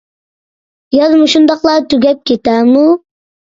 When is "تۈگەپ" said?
1.93-2.25